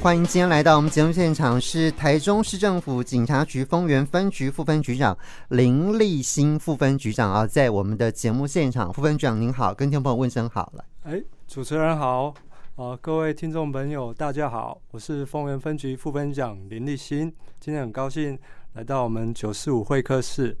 [0.00, 10.84] 欢迎今天来到我们节目现场，是台中市政府警察局丰原分局副分局长林立新副分局长啊，在我们的节目现场，副分局长您好，跟听众朋友问声好了。
[11.02, 12.32] 哎，主持人好，
[12.76, 18.38] 啊，各位听众朋友大家好，我是丰原分局副分局长林立新，今天很高兴
[18.74, 20.56] 来到我们九四五会客室。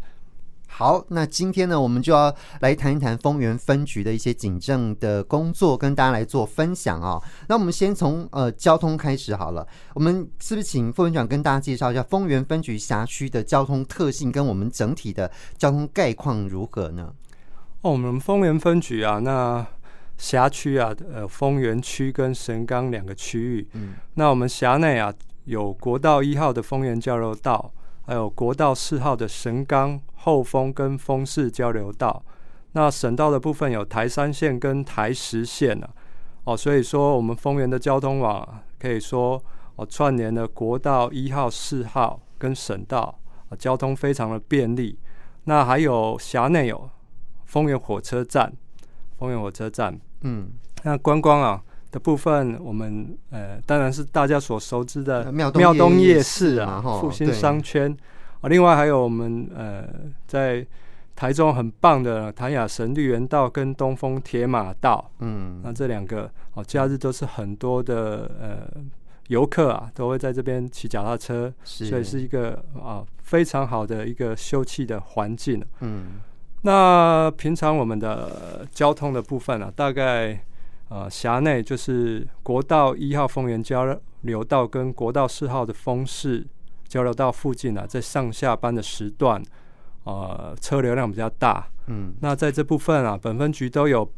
[0.70, 7.22] 好，那今天呢，我们就要来谈一谈丰原分局的一些警政的工作，跟大家来做分享啊、哦。
[7.48, 17.12] 那我们先从呃交通开始好了，我们是不是请副分局长跟大家介绍一下丰原分局辖区的交通特性，跟我们整体的交通概况如何呢？
[17.80, 19.66] 哦，我们丰原分局啊，那
[20.16, 23.68] 辖区啊，呃，丰原区跟神冈两个区域。
[23.72, 25.12] 嗯，那我们辖内啊，
[25.44, 27.72] 有国道一号的丰原交流道。
[28.08, 32.24] 还有国道四号的神冈后丰跟丰市交流道，
[32.72, 35.90] 那省道的部分有台三线跟台十线啊，
[36.44, 39.38] 哦，所以说我们丰原的交通网可以说
[39.76, 43.14] 哦串联了国道一号、四号跟省道，
[43.58, 44.98] 交通非常的便利。
[45.44, 46.88] 那还有辖内有
[47.44, 48.50] 丰原火车站，
[49.18, 50.48] 丰原火车站，嗯，
[50.82, 51.62] 那观光啊。
[51.90, 57.90] 的部分，我们呃，当然是大家所熟知的庙东夜市啊，复兴商圈
[58.42, 59.88] 啊，另外还有我们呃，
[60.26, 60.66] 在
[61.16, 68.80] 台中很棒的潭雅神绿园道跟东风铁马道，嗯，那这两个哦，假日都是很多的呃
[69.28, 75.64] 游客啊，都会在这边骑脚踏车，所以是一个啊非常好的一个休憩的环境。
[75.80, 76.20] 嗯，
[76.62, 80.38] 那平常我们的交通的部分啊，大概。
[80.88, 83.84] 呃，辖内就是国道一号丰原交
[84.22, 86.46] 流道跟国道四号的丰市
[86.86, 89.42] 交流道附近啊，在上下班的时段，
[90.04, 91.68] 呃，车流量比较大。
[91.88, 94.10] 嗯，那在这部分啊，本分局都有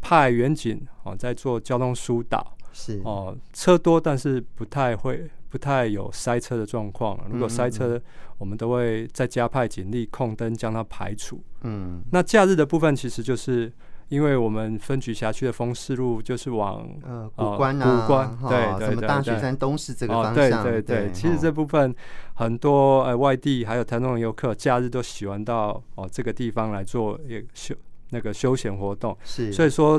[0.00, 2.56] 派员警哦、呃，在做交通疏导。
[2.72, 7.18] 是哦、呃，车多，但是不太会不太有塞车的状况。
[7.28, 8.00] 如果塞车，
[8.38, 11.42] 我们都会再加派警力控灯将它排除。
[11.62, 13.72] 嗯，那假日的部分其实就是。
[14.12, 21.12] 因为我们分局辖区的丰势路就是往呃古关啊，古关对什么大雪山东势这个方向，对对对。
[21.12, 21.94] 其实这部分
[22.34, 27.74] 很多呃外地还有台中的游客，假日都喜欢到哦这个地方来做一个休
[28.10, 29.16] 那个休闲活动。
[29.24, 29.98] 是，所以说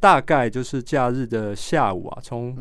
[0.00, 2.56] 大概就是假日的下午啊，从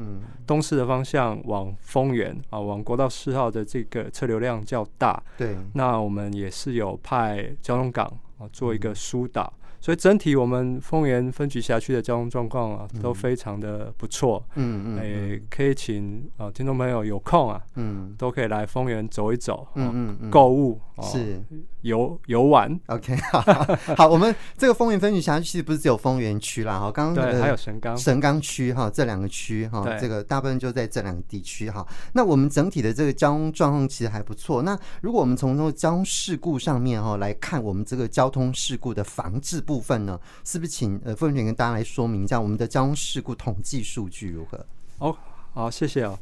[0.46, 5.24] 东势的方向往丰原啊，往国道四号的这个车流量较大。
[5.38, 8.06] 对，那我们也是有派交通岗
[8.40, 9.54] 啊做一个疏导。
[9.82, 14.46] 所以整体我们丰原分局辖区的交通状况啊，都非常的不错。
[14.54, 21.42] 嗯嗯，诶、欸，可以请啊听众朋友有空啊，嗯，都可以来丰原走一走，嗯嗯，购物是
[21.82, 22.80] 游游玩。
[22.86, 23.42] OK，好，
[23.98, 31.84] 好，我们这个丰原分局辖区其实不是只有丰原区啦，哈，刚刚对还有神冈神冈区哈，这两个区哈，这个大部分就在这两个地区哈。
[32.14, 34.62] 那我们整体的这个交通状况其实还不错。
[34.62, 39.60] 那如果我们从这个交通事故上面哈来看，我们这个交通事故的防治。
[39.72, 44.66] 部分呢，是不是请呃副分局长跟大家来说明一下我们的交通事故统计数据如何？
[44.98, 45.16] 哦，
[45.54, 46.20] 好，谢谢哦。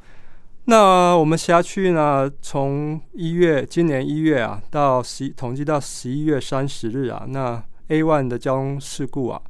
[0.66, 9.42] 那我们辖区呢，从一月今年一月啊，到十统计到十一月三十日啊，那 A one 的交通事故啊，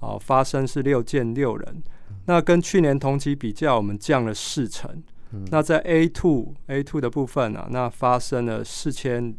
[0.00, 5.02] 啊发生是六件六人，嗯、那跟去年同期比较，我们降了四成。
[5.32, 9.34] 嗯、那在 A two A two 的部分啊，那发生了四千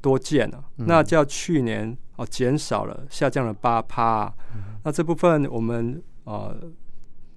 [0.00, 1.96] 多件啊，嗯、那较去年。
[2.22, 4.32] 哦，减少了，下降了八趴。
[4.54, 6.56] 嗯、那这部分我们呃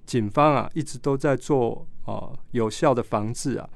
[0.04, 3.68] 警方啊一直都在做呃有效的防治啊。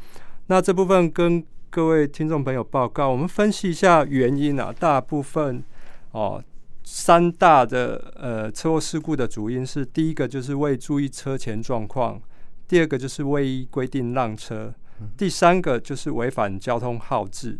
[0.47, 4.72] 那这部分跟各位听众朋友报告，我们分析一下原因啊。
[4.72, 5.62] 大部分
[6.12, 6.44] 哦、呃、
[6.84, 12.21] 三大的呃车祸事故的主因是第一个就是未注意车前状况，
[12.69, 17.59] 第二个就是未依规定让车，嗯、第三个就是违反交通号志。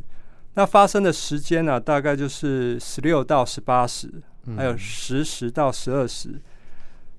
[0.55, 4.11] 那发生的时间呢、啊，大概就是十六到十八时，
[4.57, 6.41] 还有十时到十二时，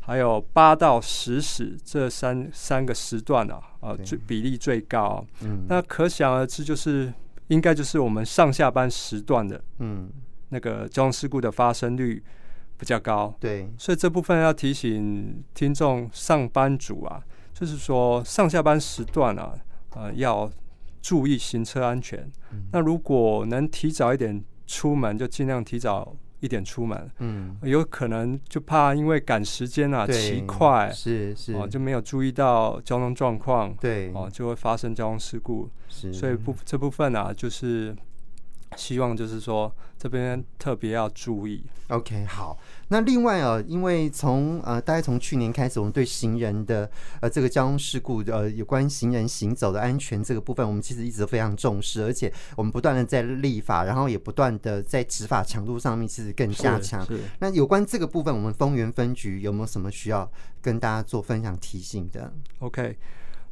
[0.01, 5.25] 还有八到十时这三三个时段啊，啊，最比例最高。
[5.43, 7.11] 嗯，那可想而知，就是
[7.47, 10.09] 应该就是我们上下班时段的，嗯，
[10.49, 12.21] 那个交通事故的发生率
[12.77, 13.33] 比较高。
[13.39, 17.23] 对，所以这部分要提醒听众上班族啊，
[17.53, 19.53] 就是说上下班时段啊，
[19.95, 20.51] 呃，要。
[21.01, 22.19] 注意行车安全。
[22.51, 27.09] 嗯、那如果能提早一点出门，就尽量提早一点出门。
[27.19, 33.73] 嗯，有可能就怕因为赶时间啊，骑对快是是哦，就没有注意到交通状况。
[33.79, 35.69] 对哦，就会发生交通事故。
[35.87, 37.95] 是，所以部这部分啊，就是
[38.77, 41.63] 希望就是说这边特别要注意。
[41.89, 42.57] OK，好。
[42.87, 46.89] 那另外啊，因为从呃大概从去年开始，我们对行人的
[47.21, 57.05] 呃这个交通事故呃有关行人行走的安全这个部分，我们其实一直都非常重视，而且我们不断的在立法，然后也不断的在执法强度上面其实更加强。
[57.39, 60.29] 那有关这个部分，我们丰原分局有没有什么需要
[60.61, 62.97] 跟大家做分享提醒的？OK。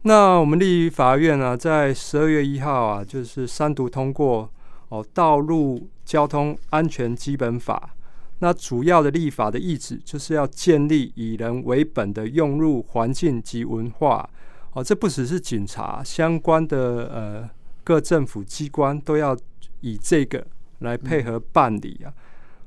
[0.04, 4.50] 那我们立法院呢、啊，在十二月一号啊，就是三读通过
[4.90, 7.92] 哦《道路交通安全基本法》。
[8.40, 14.30] 那主要的立法的意旨，就是要建立以人为本的用路环境及文化。
[14.74, 17.50] 哦，这不只是警察相关的呃
[17.84, 19.38] 各政府机关都要
[19.82, 20.46] 以这个
[20.80, 22.08] 来配合办理啊。
[22.08, 22.14] 嗯、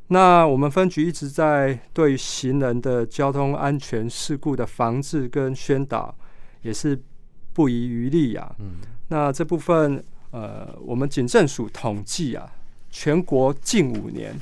[0.09, 6.15] 那我们分局一直在对行人的交通安全事故的防治跟宣导，
[6.63, 7.01] 也是。
[7.55, 8.51] 不遗余力啊！
[8.61, 8.77] 嗯，
[9.09, 12.53] 那这部分呃，我们警政署统计啊，
[12.91, 14.35] 全国近五年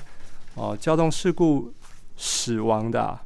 [0.54, 1.70] 哦、呃，交通事故
[2.16, 3.22] 死亡的、啊，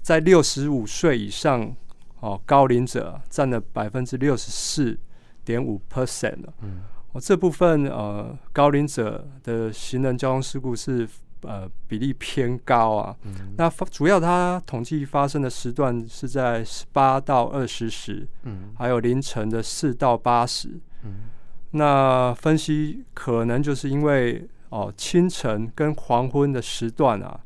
[0.00, 1.62] 在六十五岁以上
[2.20, 4.98] 哦、呃，高龄者占了百分之六十四
[5.44, 6.54] 点五 percent 了。
[6.62, 6.80] 嗯，
[7.20, 11.06] 这部分呃，高龄者的行人交通事故是。
[11.42, 13.16] 呃，比例偏高啊。
[13.22, 20.68] 嗯、那主要它统计发生的时段是在十八到二十时，嗯，还有凌晨的四到八时。
[21.02, 21.30] 嗯，
[21.72, 27.40] 那分析可能就是因为哦，清晨跟黄昏的时段啊，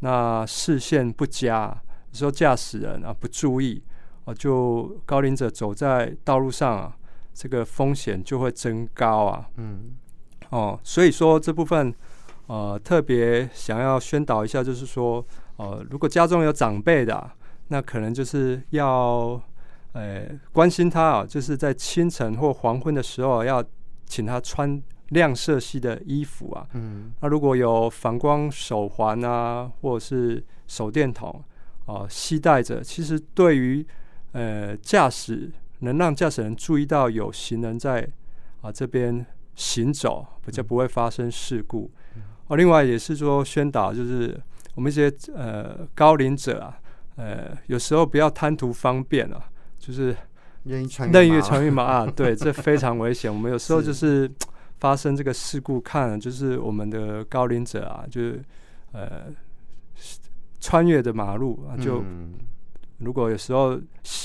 [0.00, 1.76] 那视线不佳，
[2.12, 3.82] 有时候驾驶人啊不注意，
[4.24, 6.96] 哦，就高龄者走在道路上啊，
[7.34, 9.48] 这个风险就会增高啊。
[9.56, 9.92] 嗯，
[10.50, 11.94] 哦，所以说这部分。
[12.46, 15.24] 呃，特别想要宣导一下，就是说，
[15.54, 17.30] 呃，如果家中有长辈的、
[17.68, 19.40] 那可能就是要，
[19.92, 23.64] 呃，关心他啊，就是在清晨或黄昏的时候，要
[24.06, 26.66] 请他穿亮色系的衣服啊。
[26.74, 27.12] 嗯。
[27.20, 31.42] 那如果有反光手环啊，或者是手电筒
[31.86, 33.84] 啊，携带着，其实对于
[34.32, 35.50] 呃驾驶
[35.80, 38.08] 能让驾驶人注意到有行人在
[38.60, 39.26] 啊这边
[39.56, 41.90] 行走，比较不会发生事故。
[42.14, 44.40] 嗯哦，另外也是说宣导，就是
[44.74, 46.78] 我们一些呃高龄者啊，
[47.16, 50.16] 呃有时候不要贪图方便啊，就是
[50.62, 53.32] 任意穿越穿越马啊，对，这 非常危险。
[53.32, 54.30] 我们有时候就是。
[54.80, 58.42] 发生这个事故，看就是我们的高龄者啊，就是
[58.92, 59.26] 呃
[60.58, 62.00] 穿越的马路啊，就。
[62.00, 62.32] 嗯。
[63.00, 63.80] 如果有时候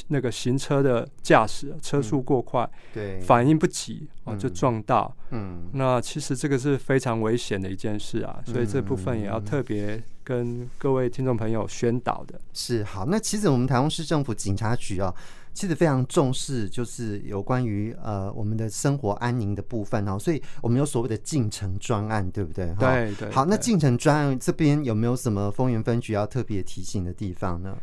[0.10, 12.38] 那个行车的驾驶车速过快，嗯、对，反应不及啊，就撞到，嗯，那其实这个是非常危险的一件事啊，嗯、所以这部分也要特别跟各位听众朋友宣导的。
[12.52, 15.16] 是好，那其实我们台中市政府警察局啊，
[15.56, 22.68] 其实非常重视，就是有关于呃我们的生活安宁的部分哦，所以我们有所谓的进城专案，对不对？
[22.78, 23.32] 对对，对。
[23.32, 27.78] 好，那进城专案这边有没有什么丰原分局要特别提醒的地方呢？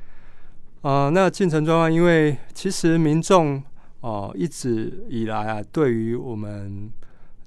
[0.83, 3.57] 啊、呃，那进城专案，因为其实民众
[4.01, 6.91] 哦、呃、一直以来啊，对于我们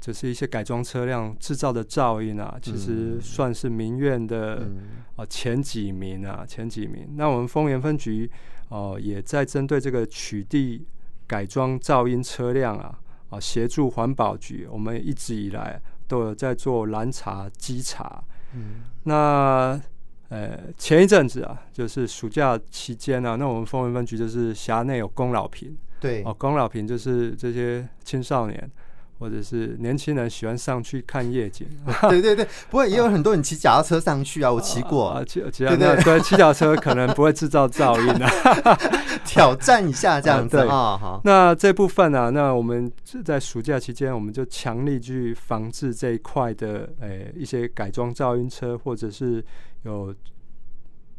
[0.06, 4.70] 就是一些改装车辆制造的噪音啊，其实算是民怨的
[5.16, 7.10] 啊、前几名啊，前几名。
[7.16, 8.30] 那我们丰原分局
[8.70, 10.80] 哦、呃、也在针对这个取缔
[11.26, 12.86] 改装噪音车辆啊
[13.30, 18.24] 啊、呃，协助环保局，我们一直以来都有在做蓝查稽查。
[18.54, 19.82] 嗯，那。
[20.30, 28.72] 呃，前一阵子啊，就是暑假期间啊，那我们丰原分局就是辖内有公老坪，对哦，公老坪就是这些青少年
[29.20, 31.68] 或者是年轻人喜欢上去看夜景。
[32.10, 38.78] 对对对，不过也有很多人骑脚踏车上去啊，我骑过啊，骑骑对对，骑脚踏车可能不会制造噪音啊，
[39.26, 40.98] 挑战一下这样子啊。
[40.98, 42.92] 好，那这部分呢，那我们
[43.24, 49.44] 在暑假期间，我们就强力去防治这一块的，呃，一些改装噪音车或者是。
[49.86, 50.12] 有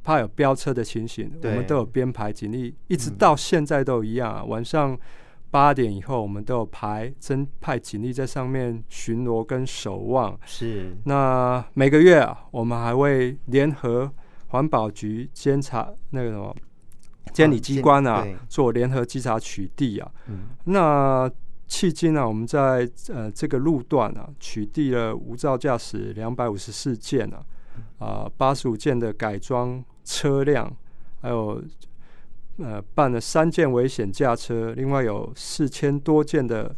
[0.03, 4.41] 怕有飙车的情形，我们都有编排警力，一直到现在都一样啊。
[4.43, 4.99] 嗯、晚上
[5.57, 10.39] 八点以后，我们都有排增派警力在上面巡逻跟守望。
[10.45, 10.95] 是。
[11.05, 14.13] 那每个月啊，我们还会联合
[14.49, 16.55] 环保局监察那个什么
[17.33, 20.13] 监理机关啊，做联合稽查取缔啊。
[20.27, 21.27] 嗯、那
[21.67, 27.43] 迄今呢，我们在呃这个路段啊，取缔了无照驾驶两百五十四件啊。
[27.99, 30.71] 啊，八十五件的改装车辆，
[31.23, 31.63] 还有
[32.59, 36.75] 呃办了三件危险驾车，另外有四千多件的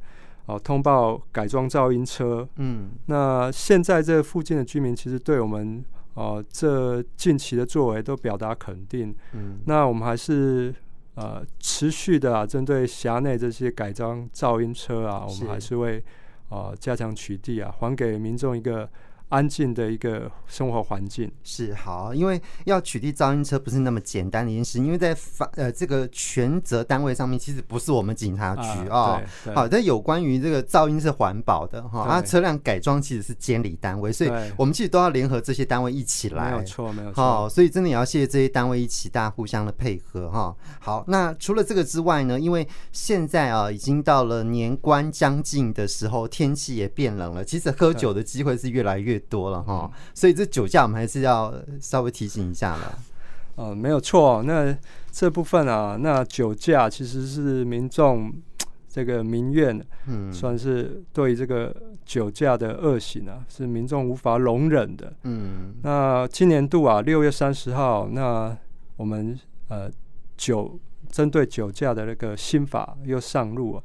[0.47, 2.49] 哦、啊、通报改装噪音车。
[2.57, 9.15] 嗯，那现在这附近的居民其实对我们哦、啊、这近期的作为都表达肯定。
[9.33, 10.75] 嗯，那我们还是
[11.15, 16.03] 呃持续的啊，针对辖内这些改装噪音车啊，我们还是会
[16.49, 18.89] 啊加强取缔啊，还给民众一个。
[19.29, 29.21] 安静的一个生活环境是好，因为要取缔噪音车不是那么简单的一件事，因为在法呃这个权责单位上面，其实不是我们警察局啊。
[29.55, 36.51] 好，但有关于这个噪音是环保的哈，啊车辆改装其实是监理单位，所以我们其实都要联合这些单位一起来。
[36.51, 37.23] 没有错，没有错。
[37.23, 40.57] 好，所以真的也要谢谢这些单位一起大家互相的配合哈。
[40.81, 52.99] 好，那除了这个之外呢，因为现在啊已经到了年关将近的时候，天气也变冷了，其实喝酒的机会是越来越多了哈，所以这酒驾我们还是要稍微提醒一下了。
[53.61, 54.41] 嗯，没有错。
[54.45, 54.73] 那
[55.11, 58.33] 这部分啊，那酒驾其实是民众
[58.89, 65.13] 这个民怨，嗯，算是对这个酒驾的恶行啊，是民众无法容忍的。
[65.25, 68.57] 嗯，那今年度啊，六月三十号，那
[68.97, 69.91] 我们呃
[70.37, 70.79] 酒
[71.11, 73.83] 针对酒驾的那个新法又上路啊。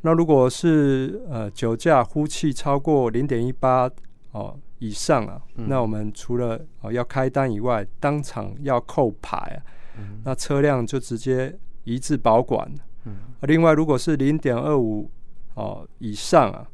[0.00, 3.90] 那如果是呃酒驾呼气超过零点一八
[4.32, 4.58] 哦。
[4.80, 9.58] 以上啊，那我们除了哦要开单以外，当场要扣牌啊，
[9.98, 12.66] 嗯、那车辆就直接移至保管。
[13.04, 15.10] 嗯、另外，如果是零点二五
[15.54, 16.66] 哦以上啊，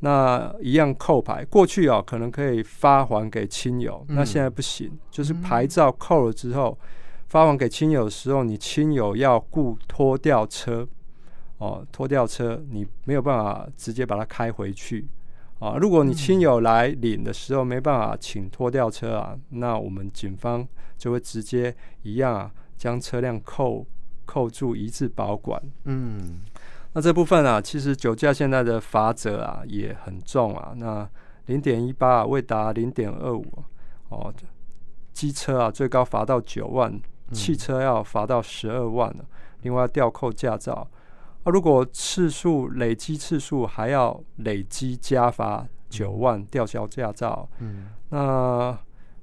[0.00, 1.42] 那一样扣牌。
[1.46, 6.78] 过去啊，可能可以发还给亲友，嗯、那现在不行，就是牌照扣了之后，
[7.28, 10.86] 发还给亲友的时候，你亲友要雇拖吊车
[11.56, 15.08] 哦，拖吊车你没有办法直接把它开回去。
[15.64, 20.68] 啊，如果你亲友来领的时候没办法请拖吊车啊，那我们警方
[20.98, 23.86] 就会直接一样啊，将车辆扣
[24.26, 25.58] 扣住，一致保管。
[25.84, 26.40] 嗯，
[26.92, 30.74] 那这部分啊，其实酒驾现在的罚则啊也很重啊。
[30.76, 31.08] 那
[31.46, 33.46] 零点一八未达零点二五
[34.10, 34.30] 哦，
[35.14, 37.00] 机车啊最高罚到九万，
[37.32, 39.24] 汽车要罚到十二万了，
[39.62, 40.86] 另外要吊扣驾照。
[41.44, 47.46] 那、啊、如果次数累积次数还要累积加罚九万，吊销驾照。
[47.58, 48.78] 嗯，那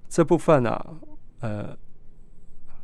[0.07, 0.85] 这部分啊，
[1.39, 1.75] 呃，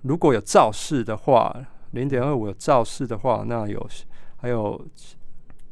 [0.02, 1.56] 如果有肇事的话，
[1.92, 3.88] 零点二五有肇事的话，那有
[4.38, 4.84] 还有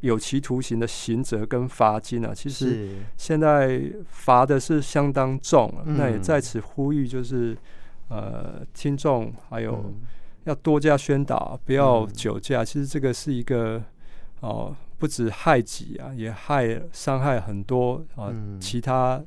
[0.02, 2.34] 有期徒刑的刑责跟罚金啊。
[2.34, 7.58] 其实现在罚的是相当重，嗯、那也在此呼吁，就是
[8.10, 9.74] 呃，听众还有。
[9.74, 10.02] 嗯
[10.46, 12.64] 要多加宣导，不要酒驾。
[12.64, 13.80] 嗯、其实这个是一个
[14.40, 19.22] 哦，不止害己啊，也害伤害很多啊、嗯、其他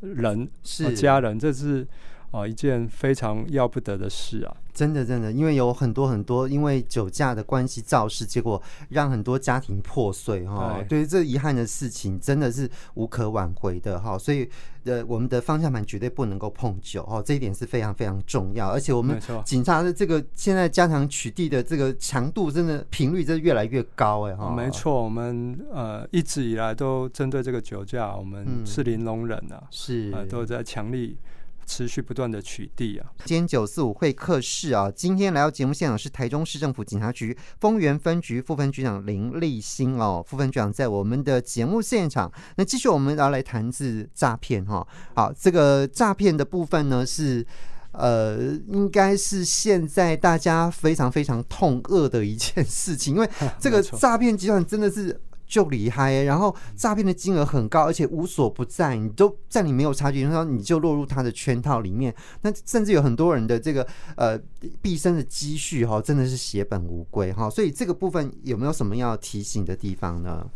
[0.00, 1.86] 人是、啊、家人，这是
[2.30, 4.56] 啊一件非常要不得的事啊。
[4.72, 10.82] 真的，真的，因为有很多很多因为酒驾的关系肇事，结果让很多家庭破碎哈。
[10.88, 14.16] 对于这遗憾的事情，真的是无可挽回的哈。
[14.16, 14.48] 所以，
[14.84, 18.70] 呃，我们的方向盘绝对不能够碰酒哦，这一点是非常非常重要。
[18.70, 24.54] 而且，我们警察的这个现在加强取缔的这个强度，真的频率真的越来越高哎哈。
[24.54, 31.18] 没错，我们呃一直以来都针对这个酒驾，我们是零容忍啊，是呃都在强力。
[31.66, 33.06] 持续不断的取缔啊！
[33.24, 42.30] 今天九四五会客室啊，今天来到节目现场是台中市政府警察局丰原分局副分局长林立新哦，副分局长在我们的节目现场。
[42.56, 47.46] 那继续我们要来谈自诈骗哈，好，这个诈骗的部分呢是
[47.92, 48.38] 呃，
[48.68, 55.20] 应该是现在大家非常非常痛恶的一件事情，因为这个 诈骗集团真的是。
[55.50, 62.14] 就厉害，然后诈骗的金额很高，而且无所不在，你都在你没有察觉，然后你就落入他的圈套里面。
[62.42, 63.84] 那甚至有很多人的这个
[64.16, 64.40] 呃
[64.80, 67.50] 毕生的积蓄哈，真的是血本无归哈。
[67.50, 70.48] 所以这个部分有没有什么要提醒的地方呢？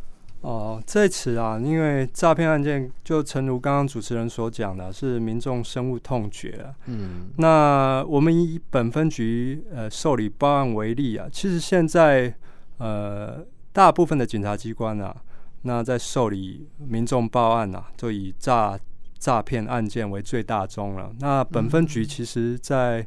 [0.42, 6.70] 哦，在此啊，因为诈骗案件就诚如刚刚主持人所讲的，是民众深恶痛绝啊。
[6.86, 12.32] 嗯，那我们以本分局呃受理报案为例啊，其实现在
[12.78, 13.44] 呃。
[13.74, 15.14] 大部分的警察机关啊，
[15.62, 18.78] 那在受理民众报案啊，就以诈
[19.18, 21.12] 诈骗案件为最大宗了。
[21.18, 23.04] 那本分局其实在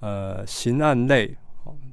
[0.00, 1.36] 呃刑案类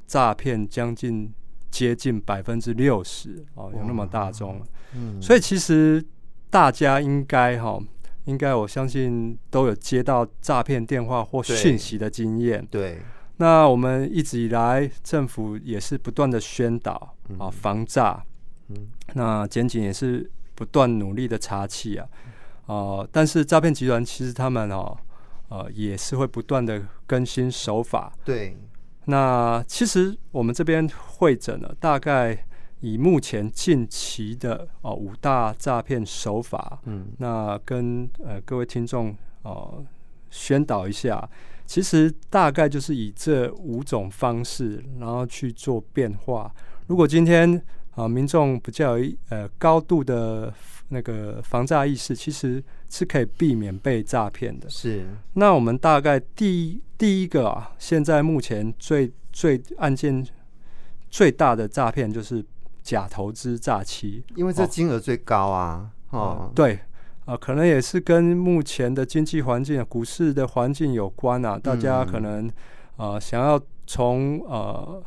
[0.08, 1.34] 诈骗将近
[1.70, 4.62] 接近百分之六十哦，有那么大宗。
[4.96, 6.02] 嗯，所以其实
[6.50, 7.78] 大家应该哈，
[8.24, 12.66] 应该我相信都有接到诈骗电话或讯息的经验。
[12.72, 13.02] 对。
[13.38, 18.24] 那我们一直以来，政府也是不断的宣导啊，防诈。
[18.70, 22.08] 嗯，那检警也是不断努力的查缉啊，
[22.68, 24.96] 呃，但是诈骗集团其实他们哦，
[25.50, 28.14] 呃，也是会不断的更新手法。
[28.24, 28.56] 对。
[29.06, 30.88] 那其实我们这边
[31.18, 32.46] 会诊了，大概
[32.80, 39.10] 以目前近期的哦五大诈骗手法，嗯，那跟呃各位听众
[39.42, 39.86] 哦、呃、
[40.30, 41.30] 宣导一下。
[41.66, 46.54] 其实大概就是以这五种方式，然后去做变化。
[46.88, 47.62] 如果今天
[47.96, 50.54] 啊，民众比较有呃高度的
[50.90, 54.70] 那个防诈意识，其实是可以避免被诈骗的。
[54.70, 55.06] 是。
[55.34, 60.26] 那我们大概第一第一个啊，现在目前最最案件
[61.10, 62.44] 最大的诈骗就是
[62.82, 65.90] 假投资诈欺，因为这金额最高啊。
[66.10, 66.80] 哦，对，
[67.26, 71.58] 啊、呃，可能也是跟目前的经济环境、股市的环境有关啊。
[71.58, 72.48] 大家可能
[72.98, 75.04] 啊、呃，想要从呃。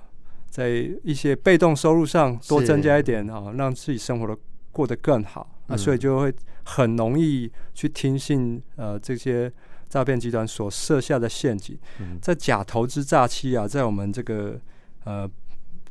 [0.49, 0.70] 在
[1.02, 4.35] 一些被动收入上多增加一点啊，让自己生活的
[4.73, 6.32] 过得更好，啊、所以就会
[6.64, 9.52] 很容易去听信呃这些
[9.87, 11.78] 诈骗集团所设下的陷阱。
[12.00, 14.58] 嗯、在假投资诈欺啊，在我们这个
[15.04, 15.30] 呃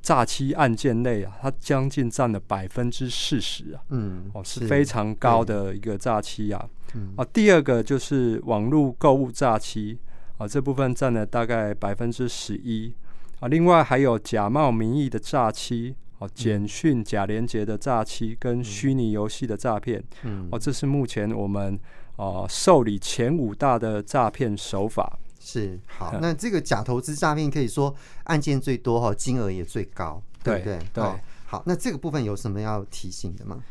[0.05, 6.63] 诈欺案件内啊，它将近占了百分之四十啊，嗯，哦是非常高的一个诈欺啊。
[6.93, 9.97] 嗯、啊，第二个就是网络购物诈欺
[10.37, 12.93] 啊，这部分占了大概百分之十一。
[13.39, 21.79] 啊，另外还有假冒名义的诈欺，哦，简讯假连结的诈欺跟虚拟游戏的诈骗，嗯，哦，这是目前我们
[22.15, 25.17] 啊受理前五大的诈骗手法。
[25.45, 31.03] 是好，嗯、那这个假投资诈骗可以说案件最多哈，金额也最高，对对对。
[31.45, 33.63] 好，那这个部分有什么要提醒的吗？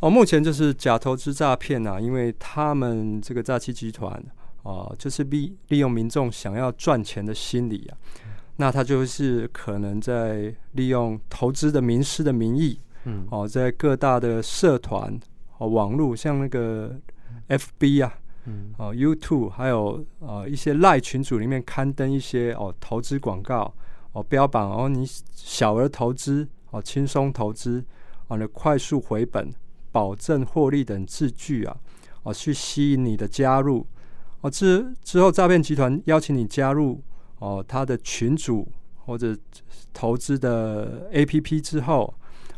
[0.00, 4.12] 哦，目前就是假投资诈骗啊，因为他们这个诈欺集团
[4.64, 7.96] 啊、呃，就是利利用民众想要赚钱的心理啊。
[8.56, 15.18] 那他就是可能在利用投资的名师的名义，嗯，哦，在各大的社团
[15.58, 16.96] 哦，网络像那个
[17.48, 18.12] FB 啊，
[18.46, 23.74] 嗯，哦，YouTube，还有呃一些赖群组里面刊登一些哦投资广告，
[24.12, 27.84] 哦标榜哦你小额投资哦轻松投资
[28.28, 29.52] 哦你快速回本
[29.90, 31.76] 保证获利等字句啊，
[32.22, 33.86] 哦去吸引你的加入，
[34.40, 37.02] 哦之之后诈骗集团邀请你加入。
[37.40, 38.66] 哦，他的群组
[39.04, 39.36] 或者
[39.92, 42.14] 投资的 APP 之后，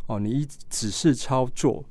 [0.07, 1.83] 哦，你一指示操作，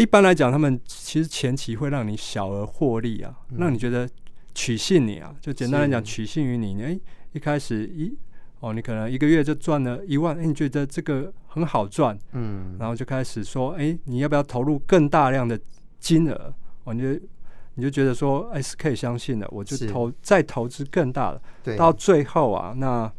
[0.00, 4.08] 一般来讲，他们其实前期会让你小额获利啊，嗯、让你觉得
[4.54, 6.82] 取信你啊，就简单来讲，取信于你。
[6.82, 6.98] 哎，
[7.32, 8.16] 一开始一
[8.60, 15.58] 哦，你可能一个月就赚了一万，哎，你觉得这个很好赚，嗯，然后就开始说，哎，你要不要投入更大量的
[15.98, 16.54] 金额？
[16.84, 17.26] 哦，你就。
[17.76, 23.12] 你就觉得说，哎，是可以相信的，我就投再投资更大的，对，到最后啊，那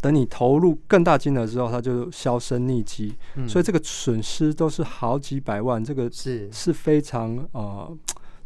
[0.00, 6.50] 等你投入更大金额之后，它就销声匿迹，嗯，所以这个损失都是好几百万，这个是。
[6.52, 7.96] 是非常呃，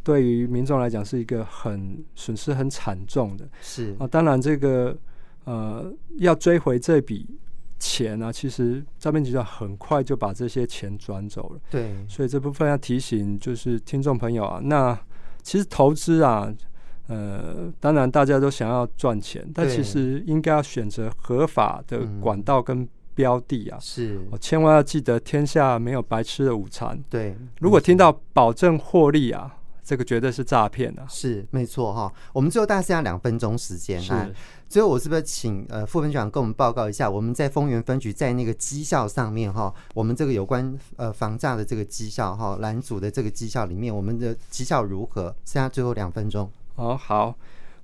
[0.03, 3.95] 对于民众来讲是一个很损失很惨重的，是。
[3.99, 4.97] 啊，当然这个
[5.45, 7.27] 呃要追回这笔。
[7.77, 11.61] 钱呢、啊，其实诈骗集团很快就把这些钱转走了。
[11.71, 14.99] 对，所以这部分要提醒就是听众朋友啊，那
[15.43, 16.51] 其实投资啊，
[17.09, 23.79] 呃，当然大家都想要赚钱，但其实应该要选择合法的管道跟标的啊。
[23.81, 27.03] 是、我，千万要记得天下没有白吃的午餐。
[27.09, 29.57] 对，如果听到保证获利啊。
[29.87, 31.05] 这个绝对是诈骗啊！
[31.11, 32.11] 是没错哈。
[32.33, 34.35] 我们最后大概剩下两分钟时间，是。
[34.67, 45.25] 最后我是不是请呃副分局长跟我们报告一下，我们在丰原分局在那个绩效上面哈，我们这个有关呃防诈的这个绩效哈，拦阻的这个绩效里面，我们的绩效如何？
[45.45, 46.51] 剩下最后两分钟。
[46.77, 47.35] 哦，好。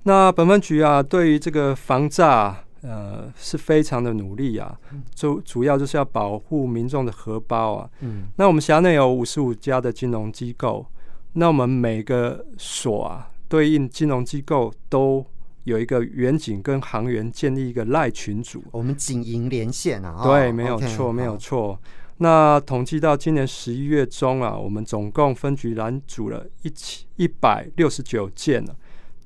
[0.05, 4.79] 那本分局啊，对于这个防诈呃是非常的努力啊，
[5.15, 7.91] 主主要就是要保护民众的荷包啊。
[8.01, 8.29] 嗯。
[8.37, 10.87] 那我们辖内有五十五家的金融机构。
[11.35, 15.25] 那我们每个所啊，对应金融机构都
[15.63, 20.25] 有一个远景跟行员建立一个赖群组，我们警营连线啊。
[20.25, 21.79] 对，哦、没有错，okay, 没有错。
[22.17, 28.65] 那统计到今年十一月中啊，我们总共分局拦阻了一千一百六十九件，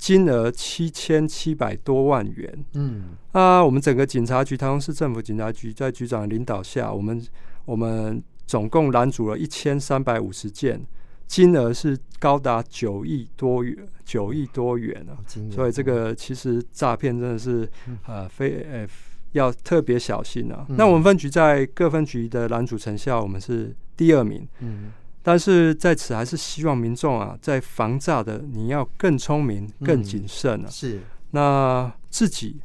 [0.04, 2.64] 金额七千七百多万元。
[2.74, 7.26] 嗯，啊，我们整个警察局台中市政府警察局在局长领导下，我们
[7.64, 10.78] 我们总共拦阻了一千三百五十件。
[11.26, 15.16] 金额是高达九亿多元，九亿多元啊！
[15.50, 17.66] 所以这个其实诈骗真的是
[18.06, 18.86] 呃非呃
[19.32, 20.66] 要特别小心啊。
[20.68, 24.46] 那我们分局在各分局的拦阻成效，我们是第二名。
[24.60, 24.92] 嗯，
[25.24, 30.68] 但是在此还是希望民众啊，在防诈的你要更聪明、更谨慎啊。
[30.68, 31.00] 是。
[31.30, 32.60] 那自己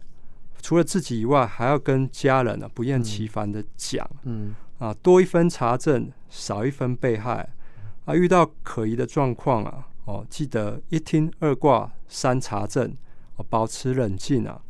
[0.62, 4.08] 除了自己以外，还要跟家人啊不厌其烦的讲。
[4.24, 4.54] 嗯。
[4.78, 7.50] 啊，多一分查证，少一分被害。
[8.06, 12.94] 啊，遇到可疑的状况啊，哦，记得一听二挂三查证，
[13.38, 14.62] 哦，保持冷静啊，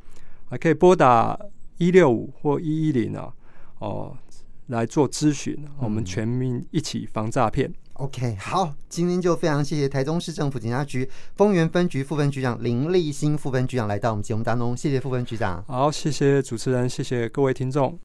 [0.50, 1.40] 还可以拨打
[1.78, 3.34] 一六五或一一零啊，
[3.80, 4.18] 哦，
[4.70, 7.72] 来做咨询，嗯，我们全民一起防诈骗。
[7.94, 15.64] OK，好，今天就非常谢谢台中市政府警察局丰原分局副分局长林立新副分局长来到我们节目当中，谢谢副分局长。
[15.68, 17.98] 好，谢谢主持人，谢谢各位听众。